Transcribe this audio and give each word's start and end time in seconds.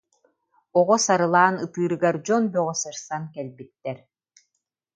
Оҕо 0.79 0.95
сарылаан 1.05 1.55
ытыырыгар 1.65 2.15
дьон 2.25 2.43
бөҕө 2.53 2.75
сырсан 2.81 3.23
кэлбиттэр 3.33 3.97